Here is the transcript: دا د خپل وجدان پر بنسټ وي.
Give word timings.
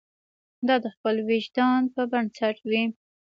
دا 0.67 0.75
د 0.83 0.85
خپل 0.95 1.15
وجدان 1.29 1.81
پر 1.93 2.03
بنسټ 2.11 2.57
وي. 2.69 2.83